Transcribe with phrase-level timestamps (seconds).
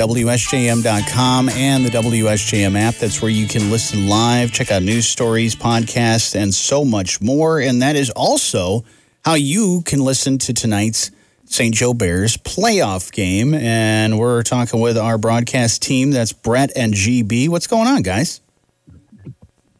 [0.00, 2.94] WSJM.com and the WSJM app.
[2.94, 7.60] That's where you can listen live, check out news stories, podcasts, and so much more.
[7.60, 8.82] And that is also
[9.26, 11.10] how you can listen to tonight's
[11.44, 11.74] St.
[11.74, 13.52] Joe Bears playoff game.
[13.52, 16.12] And we're talking with our broadcast team.
[16.12, 17.50] That's Bret and GB.
[17.50, 18.40] What's going on, guys?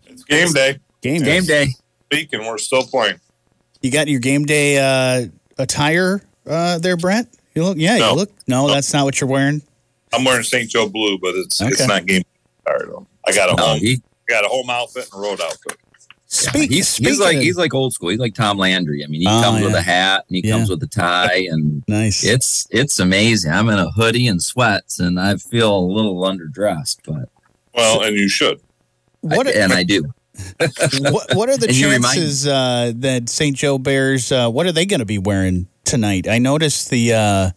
[0.05, 0.81] It's game day.
[1.01, 1.69] Game Game day.
[2.13, 3.21] Week and we're still playing.
[3.81, 7.27] You got your game day uh, attire uh, there, Bret?
[7.55, 8.11] You look, yeah, No.
[8.11, 8.31] you look.
[8.47, 9.63] No, that's not what you're wearing.
[10.13, 10.69] I'm wearing St.
[10.69, 11.71] Joe blue, but it's Okay.
[11.71, 12.73] it's not game day.
[13.27, 15.77] I got a No, home he, I got a home outfit and a road outfit.
[15.77, 15.97] yeah,
[16.27, 18.09] Speak, he's, speaking he's like he's like old school.
[18.11, 19.03] He's like Tom Landry.
[19.05, 20.57] I mean, he Oh, comes with a hat and he Yeah.
[20.57, 22.23] comes with a tie, and nice.
[22.25, 23.53] it's it's amazing.
[23.53, 27.29] I'm in a hoodie and sweats, and I feel a little underdressed, but
[27.75, 28.61] Well, and you should.
[29.21, 30.05] what, I, and I do.
[31.11, 33.57] what what are the And chances uh, that St.
[33.57, 34.31] Joe Bears?
[34.33, 36.27] Uh, what are they going to be wearing tonight?
[36.29, 37.51] I noticed the uh,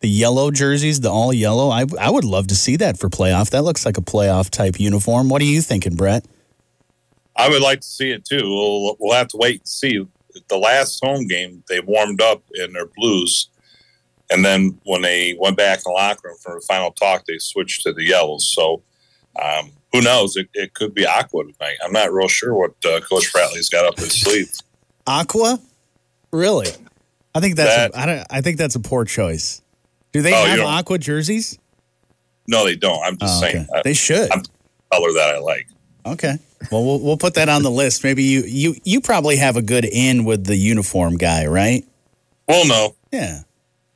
[0.00, 1.70] the yellow jerseys, the all yellow.
[1.70, 3.50] I I would love to see that for playoff.
[3.50, 5.28] That looks like a playoff type uniform.
[5.28, 6.24] What are you thinking, Bret?
[7.36, 8.42] I would like to see it too.
[8.42, 10.06] We'll, we'll have to wait and see.
[10.48, 13.48] The last home game, they warmed up in their blues,
[14.30, 17.38] and then when they went back in the locker room for the final talk, they
[17.38, 18.46] switched to the yellows.
[18.54, 18.82] So
[19.42, 20.36] um, who knows?
[20.36, 21.76] It, it could be aqua tonight.
[21.82, 24.50] I'm not real sure what uh, Coach Bradley's got up his sleeve.
[25.06, 25.58] Aqua,
[26.32, 26.68] really?
[27.34, 29.62] I think that's That- a, I, don't, I think that's a poor choice.
[30.16, 31.58] Do they Oh, have aqua jerseys?
[32.48, 33.02] No, they don't.
[33.02, 33.52] I'm just Oh, okay.
[33.52, 33.68] saying.
[33.84, 34.30] They should.
[34.30, 34.42] I'm-
[34.90, 35.66] color that I like.
[36.06, 36.38] Okay.
[36.70, 38.02] Well, we'll we'll put that on the list.
[38.04, 41.84] Maybe you you you probably have a good in with the uniform guy, right?
[42.48, 43.40] Well, no, Yeah.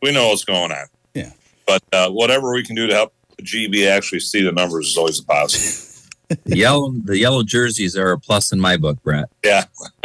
[0.03, 0.87] we know what's going on.
[1.15, 1.31] Yeah.
[1.67, 5.21] But uh, whatever we can do to help GB actually see the numbers is always
[5.21, 5.87] a positive.
[6.45, 9.25] The yellow the yellow jerseys are a plus in my book, Bret.
[9.45, 9.65] Yeah.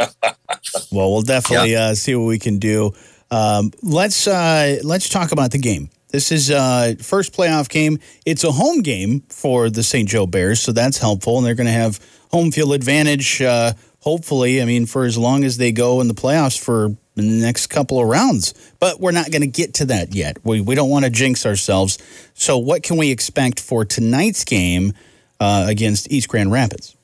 [0.90, 2.92] Well, we'll definitely uh, see what we can do.
[3.30, 5.90] Um, let's uh, let's talk about the game.
[6.08, 7.98] This is uh, first playoff game.
[8.24, 10.08] It's a home game for the St.
[10.08, 13.42] Joe Bears, so that's helpful, and they're going to have home field advantage.
[13.42, 17.22] Uh, hopefully, I mean, for as long as they go in the playoffs for the
[17.22, 18.54] next couple of rounds.
[18.78, 20.38] But we're not going to get to that yet.
[20.44, 21.98] We we don't want to jinx ourselves.
[22.34, 24.92] So, what can we expect for tonight's game
[25.40, 26.94] uh, against East Grand Rapids?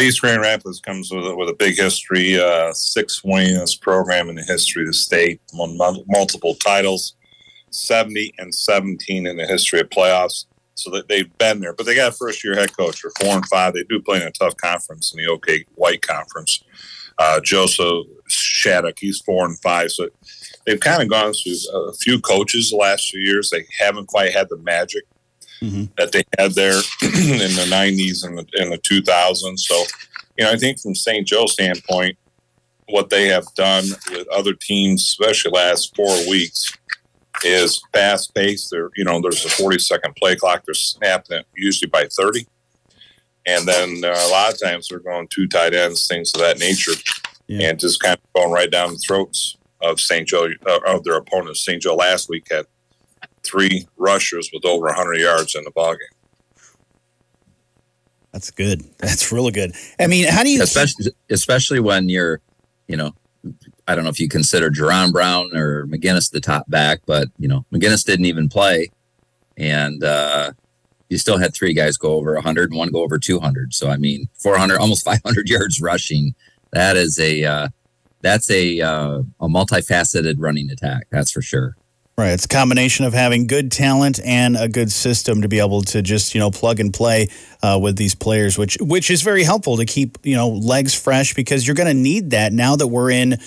[0.00, 4.34] East Grand Rapids comes with a, with a big history, uh, sixth winningest program in
[4.34, 7.14] the history of the state, won multiple titles,
[7.74, 10.44] 70 and 17 in the history of playoffs.
[10.74, 13.02] So that they've been there, but they got a first year head coach.
[13.02, 13.74] They're four and five.
[13.74, 16.62] They do play in a tough conference in the OK White Conference.
[17.18, 19.90] Uh, Joseph Shattuck, he's four and five.
[19.90, 20.08] So
[20.66, 21.56] they've kind of gone through
[21.88, 23.50] a few coaches the last few years.
[23.50, 25.02] They haven't quite had the magic
[25.60, 25.88] Mhm.
[25.98, 29.58] that they had there in the 90s and the, and the 2000s.
[29.58, 29.82] So,
[30.36, 31.26] you know, I think from St.
[31.26, 32.16] Joe's standpoint,
[32.90, 36.72] what they have done with other teams, especially last four weeks,
[37.44, 38.70] is fast paced.
[38.70, 40.64] There, you know, there's a 40 second play clock.
[40.64, 42.46] They're snapping it usually by 30.
[43.46, 46.58] And then uh, a lot of times they're going two tight ends, things of that
[46.58, 46.92] nature,
[47.46, 47.68] Yeah.
[47.70, 50.28] and just kind of going right down the throats of St.
[50.28, 51.64] Joe, uh, of their opponents.
[51.64, 51.80] St.
[51.80, 52.66] Joe last week had
[53.42, 55.96] three rushers with over 100 yards in the ballgame.
[58.32, 58.82] That's good.
[58.98, 59.72] That's really good.
[59.98, 62.40] I mean, how do you especially especially when you're,
[62.86, 63.14] you know,
[63.88, 67.48] I don't know if you consider Jerron Brown or McGinnis the top back, but you
[67.48, 68.90] know, McGinnis didn't even play,
[69.56, 70.52] and uh,
[71.08, 73.74] you still had three guys go over 100 and one go over 200.
[73.74, 76.34] So I mean, 400, almost 500 yards rushing.
[76.72, 77.68] That is a uh,
[78.20, 81.06] that's a uh, a multifaceted running attack.
[81.10, 81.74] That's for sure.
[82.18, 82.32] Right.
[82.32, 86.02] It's a combination of having good talent and a good system to be able to
[86.02, 87.28] just, you know, plug and play
[87.62, 91.32] uh, with these players, which which is very helpful to keep, you know, legs fresh
[91.32, 93.38] because you're going to need that now that we're in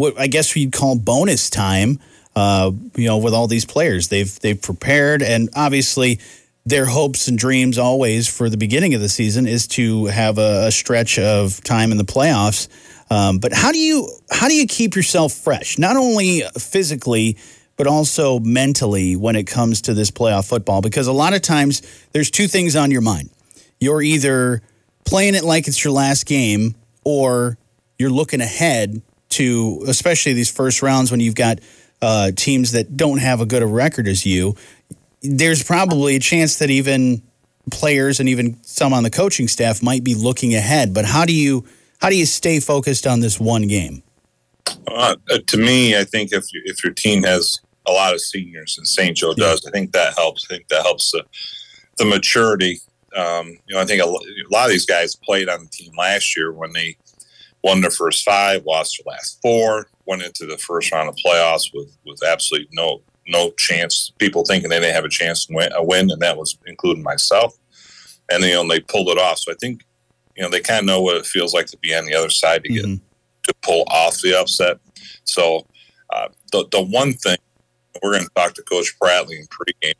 [0.00, 2.00] what I guess we'd call bonus time,
[2.34, 4.08] uh, you know, with all these players.
[4.08, 6.20] They've they've prepared and obviously
[6.64, 10.68] their hopes and dreams always for the beginning of the season is to have a,
[10.68, 12.68] a stretch of time in the playoffs.
[13.10, 15.78] Um, but how do you how do you keep yourself fresh?
[15.78, 17.36] Not only physically,
[17.76, 20.80] but also mentally when it comes to this playoff football.
[20.80, 21.82] Because a lot of times
[22.12, 23.28] there's two things on your mind.
[23.78, 24.62] You're either
[25.04, 26.74] playing it like it's your last game,
[27.04, 27.58] or
[27.98, 31.60] you're looking ahead to, especially these first rounds when you've got
[32.02, 34.56] uh, teams that don't have a good a record as you.
[35.22, 37.22] There's probably a chance that even
[37.70, 40.94] players and even some on the coaching staff might be looking ahead.
[40.94, 41.66] But how do you
[42.00, 44.02] how do you stay focused on this one game?
[44.88, 45.16] Uh,
[45.46, 49.16] to me, I think if if your team has a lot of seniors, and St.
[49.16, 50.46] Joe does, I think that helps.
[50.50, 51.24] I think that helps the,
[51.98, 52.80] the maturity.
[53.16, 55.92] Um, you know, I think a, a lot of these guys played on the team
[55.98, 56.96] last year when they
[57.62, 61.70] won their first five, lost their last four, went into the first round of playoffs
[61.74, 64.12] with with absolutely no no chance.
[64.18, 67.02] People thinking they didn't have a chance to win, a win, and that was including
[67.02, 67.56] myself.
[68.30, 69.38] And you know they pulled it off.
[69.38, 69.82] So I think
[70.36, 72.30] you know they kind of know what it feels like to be on the other
[72.30, 73.00] side to get Mhm.
[73.44, 74.78] to pull off the upset.
[75.24, 75.66] So
[76.12, 77.36] uh, the the one thing
[78.02, 79.94] we're going to talk to Coach Bradley in pregame.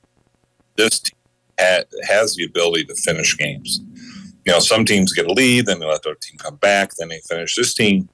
[0.77, 1.17] This team
[1.59, 3.81] ha- has the ability to finish games.
[4.45, 7.09] You know, some teams get a lead, then they let their team come back, then
[7.09, 7.55] they finish.
[7.55, 8.09] This team,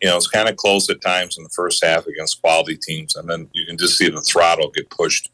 [0.00, 3.16] you know, it's kind of close at times in the first half against quality teams,
[3.16, 5.30] and then you can just see the throttle get pushed,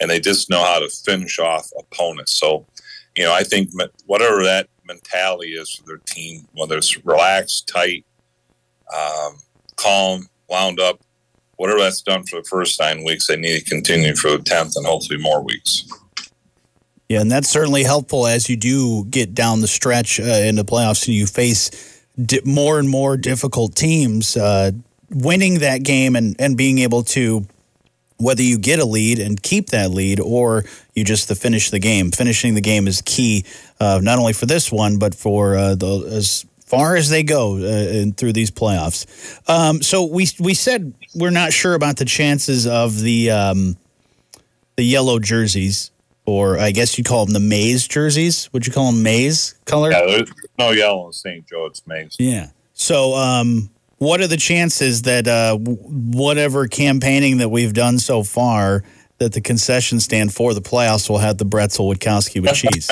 [0.00, 2.32] and they just know how to finish off opponents.
[2.32, 2.66] So,
[3.16, 3.70] you know, I think
[4.06, 8.06] whatever that mentality is for their team, whether it's relaxed, tight,
[8.94, 9.36] um,
[9.76, 11.00] calm, wound up,
[11.56, 14.74] whatever that's done for the first nine weeks, they need to continue for the tenth
[14.76, 15.88] and hopefully more weeks.
[17.12, 20.64] Yeah, and that's certainly helpful as you do get down the stretch uh, in the
[20.64, 21.70] playoffs and you face
[22.16, 24.34] di- more and more difficult teams.
[24.34, 24.70] Uh,
[25.10, 27.46] winning that game and, and being able to,
[28.16, 30.64] whether you get a lead and keep that lead or
[30.94, 32.12] you just to finish the game.
[32.12, 33.44] Finishing the game is key,
[33.78, 37.58] uh, not only for this one, but for uh, the, as far as they go
[37.58, 39.04] uh, through these playoffs.
[39.50, 43.76] Um, so we we said we're not sure about the chances of the um,
[44.76, 45.90] the yellow jerseys,
[46.24, 48.52] or I guess you call them the maize jerseys.
[48.52, 49.90] Would you call them maize color?
[49.90, 51.46] Yeah, there's no yellow in St.
[51.46, 51.66] Joe.
[51.66, 52.16] It's Maize.
[52.18, 52.50] Yeah.
[52.74, 58.82] So, um, what are the chances that uh, whatever campaigning that we've done so far,
[59.18, 62.90] that the concession stand for the playoffs will have the Bretzel Witkowski with cheese?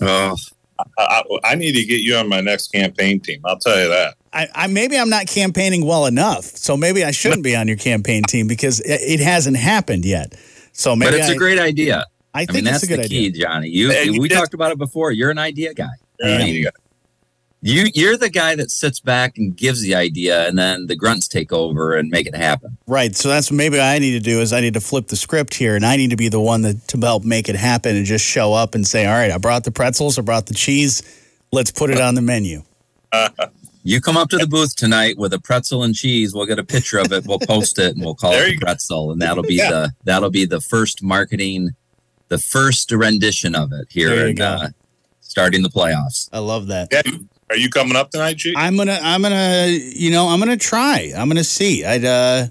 [0.00, 0.34] Oh,
[0.98, 3.40] I, I, I need to get you on my next campaign team.
[3.44, 4.14] I'll tell you that.
[4.32, 7.78] I, I maybe I'm not campaigning well enough, so maybe I shouldn't be on your
[7.78, 10.34] campaign team because it, it hasn't happened yet.
[10.72, 12.06] So maybe but it's I, a great idea.
[12.36, 13.30] I I think mean, it's that's a good the idea.
[13.32, 13.68] key, Jonny.
[13.68, 15.10] You, Hey, you we talked about it before.
[15.12, 15.86] You're an idea guy.
[16.20, 16.44] Yeah, Yeah.
[16.44, 16.74] you got-
[17.62, 21.26] You, you're the guy that sits back and gives the idea, and then the grunts
[21.26, 22.76] take over and make it happen.
[22.86, 23.16] Right.
[23.16, 25.54] So that's what maybe I need to do is I need to flip the script
[25.54, 28.04] here, and I need to be the one that to help make it happen and
[28.06, 31.02] just show up and say, "All right, I brought the pretzels, I brought the cheese.
[31.50, 32.62] Let's put it on the menu."
[33.88, 36.34] You come up to the booth tonight with a pretzel and cheese.
[36.34, 37.24] We'll get a picture of it.
[37.24, 38.66] We'll post it, and we'll call There it you the go.
[38.66, 39.70] pretzel, and that'll be Yeah.
[39.70, 41.70] the that'll be the first marketing,
[42.28, 44.68] the first rendition of it here, you and uh,
[45.20, 46.28] starting the playoffs.
[46.32, 46.88] I love that.
[46.90, 47.02] Yeah,
[47.50, 48.54] are you coming up tonight, Chief?
[48.56, 51.12] I'm gonna, I'm gonna, you know, I'm gonna try.
[51.16, 51.84] I'm gonna see.
[51.84, 52.46] I'd, uh,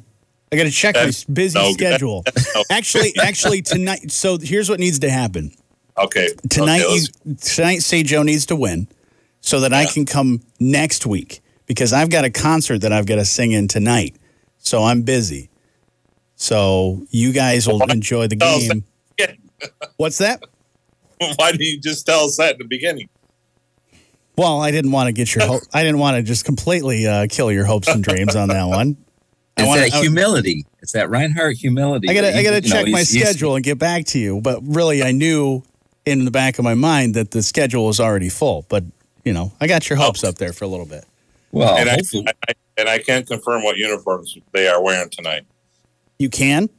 [0.51, 2.23] I got to check my busy no, schedule.
[2.55, 2.63] No.
[2.69, 4.11] Actually, actually tonight.
[4.11, 5.51] So here's what needs to happen
[5.97, 6.29] Okay.
[6.49, 6.81] tonight.
[6.83, 8.07] Okay, you, let's- tonight, St.
[8.07, 8.87] Joe needs to win,
[9.41, 13.15] so that I can come next week because I've got a concert that I've got
[13.15, 14.15] to sing in tonight.
[14.59, 15.49] So I'm busy.
[16.35, 18.83] So you guys will enjoy the game.
[19.97, 20.43] What's that?
[21.37, 23.09] Why didn't you just tell us that in the beginning?
[24.37, 25.45] Well, I didn't want to get your.
[25.47, 28.65] Ho- I didn't want to just completely uh, kill your hopes and dreams on that
[28.65, 28.97] one.
[29.57, 30.65] It's wanna- that humility.
[30.81, 32.09] It's that Reinhardt humility.
[32.09, 34.05] I gotta, that I gotta you know, check my he's- he's- schedule and get back
[34.07, 34.41] to you.
[34.41, 35.63] But really, I knew
[36.05, 38.65] in the back of my mind that the schedule was already full.
[38.67, 38.83] But
[39.23, 41.05] you know, I got your hopes up there for a little bit.
[41.51, 42.01] Well, and, I,
[42.49, 45.43] I, and I can't confirm what uniforms they are wearing tonight.
[46.19, 46.69] You can.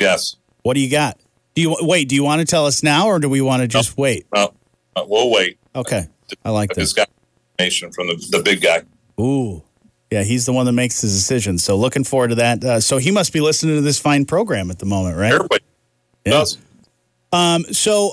[0.00, 0.34] Yes.
[0.62, 1.20] What do you got?
[1.54, 2.08] Do you wait?
[2.08, 4.26] Do you want to tell us now, or do we want to just wait?
[4.32, 4.54] Well,
[4.96, 5.58] uh, we'll wait.
[5.74, 6.06] Okay,
[6.44, 6.92] I like I this.
[6.92, 7.10] just got
[7.58, 8.82] information from the, the big guy.
[9.20, 9.62] Ooh,
[10.10, 11.62] yeah, he's the one that makes the decisions.
[11.62, 12.64] So looking forward to that.
[12.64, 15.32] Uh, so he must be listening to this fine program at the moment, right?
[15.32, 15.64] Everybody
[16.24, 16.32] Yeah.
[16.32, 16.58] does.
[17.34, 18.12] Um, so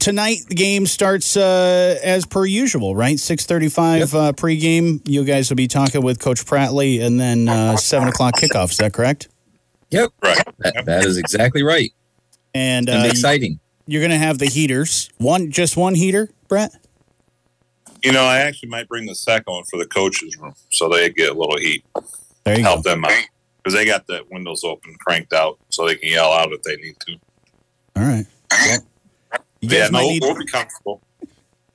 [0.00, 3.18] tonight the game starts uh, as per usual, right?
[3.18, 5.00] Six thirty-five uh, pregame.
[5.08, 8.70] You guys will be talking with Coach Bradley, and then uh, seven o'clock kickoff.
[8.72, 9.28] Is that correct?
[9.90, 10.36] yep, Right.
[10.58, 11.92] that, that is exactly right.
[12.56, 13.60] And It's uh, exciting.
[13.86, 15.10] you're going to have the heaters.
[15.18, 16.72] One, just one heater, Bret.
[18.02, 21.10] You know, I actually might bring the second one for the coaches' room so they
[21.10, 21.84] get a little heat.
[22.44, 22.90] There you Help go.
[22.90, 23.12] them out.
[23.58, 26.76] Because they got the windows open, cranked out, so they can yell out if they
[26.76, 27.12] need to.
[27.96, 28.26] All right.
[28.50, 28.78] Well,
[29.60, 30.22] yeah, no, we'll, need.
[30.22, 31.02] we'll be comfortable.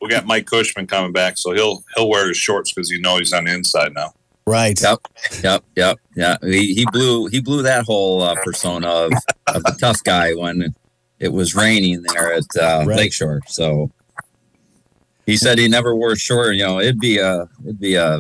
[0.01, 3.17] We got Mike Cushman coming back, so he'll he'll wear his shorts because you know
[3.17, 4.13] he's on the inside now.
[4.47, 4.79] Right.
[4.81, 4.99] Yep,
[5.43, 6.37] yep, yep, yeah.
[6.43, 9.11] He, he blew he blew that whole uh, persona of,
[9.47, 10.73] of the tough guy when
[11.19, 12.97] it was raining there at uh, Right.
[12.97, 13.41] Lakeshore.
[13.47, 13.91] So
[15.27, 16.55] he said he never wore short.
[16.55, 18.19] You know, it'd be a it'd be a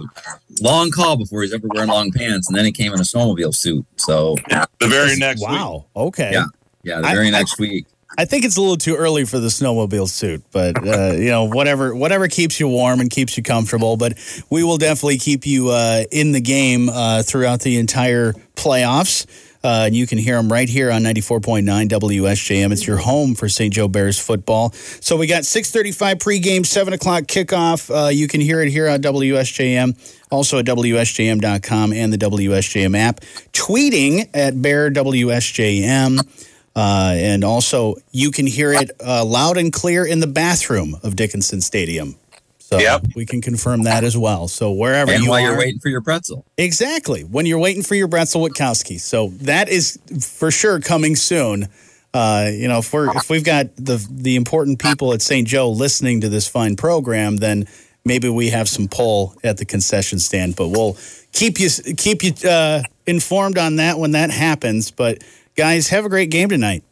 [0.61, 3.55] long call before he's ever wearing long pants, and then he came in a snowmobile
[3.55, 3.85] suit.
[3.97, 4.35] So
[4.79, 5.85] The very next week, Wow.
[5.95, 6.29] Okay.
[6.31, 6.45] Yeah.
[6.83, 7.87] yeah, the very I- next week.
[8.17, 11.45] I think it's a little too early for the snowmobile suit, but uh, you know,
[11.45, 13.95] whatever whatever keeps you warm and keeps you comfortable.
[13.95, 14.17] But
[14.49, 19.25] we will definitely keep you uh, in the game uh, throughout the entire playoffs.
[19.63, 22.71] Uh, and you can hear them right here on 94.9 WSJM.
[22.71, 23.71] It's your home for St.
[23.71, 24.71] Joe Bears football.
[24.71, 27.89] So we got 635 pregame, 7 o'clock kickoff.
[27.93, 29.95] Uh, you can hear it here on WSJM,
[30.31, 33.19] also at WSJM.com and the WSJM app.
[33.53, 36.50] Tweeting at Bear WSJM.
[36.75, 41.15] Uh, and also, you can hear it uh, loud and clear in the bathroom of
[41.15, 42.15] Dickinson Stadium.
[42.59, 43.07] So Yep.
[43.15, 44.47] we can confirm that as well.
[44.47, 46.45] So wherever And you while are, you're waiting for your pretzel.
[46.57, 48.97] exactly when you're waiting for your Bretzel Witkowski.
[49.01, 51.67] So that is for sure coming soon.
[52.13, 55.45] Uh, you know, if we're if we've got the the important people at St.
[55.45, 57.67] Joe listening to this fine program, then
[58.05, 60.55] maybe we have some pull at the concession stand.
[60.55, 60.97] But we'll
[61.33, 64.91] keep you keep you uh, informed on that when that happens.
[64.91, 65.23] But
[65.55, 66.83] guys, have a great game tonight.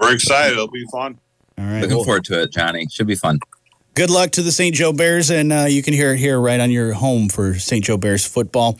[0.00, 0.52] We're excited.
[0.52, 1.18] It'll be fun.
[1.58, 1.80] All right.
[1.80, 2.86] Looking well- forward to it, Jonny.
[2.90, 3.38] Should be fun.
[3.94, 4.74] good luck to the St.
[4.74, 7.84] Joe Bears, and uh, you can hear it here right on your home for St.
[7.84, 8.78] Joe Bears football.